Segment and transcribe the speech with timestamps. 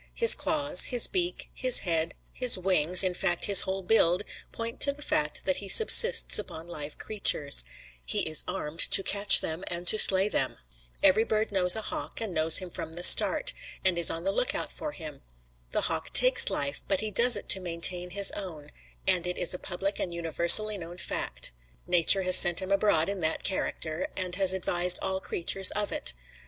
[0.15, 4.91] His claws, his beak, his head, his wings, in fact his whole build, point to
[4.91, 7.65] the fact that he subsists upon live creatures;
[8.03, 10.57] he is armed to catch them and to slay them.
[11.03, 13.53] Every bird knows a hawk and knows him from the start,
[13.85, 15.21] and is on the lookout for him.
[15.69, 18.71] The hawk takes life, but he does it to maintain his own,
[19.07, 21.51] and it is a public and universally known fact.
[21.85, 26.15] Nature has sent him abroad in that character, and has advised all creatures of it.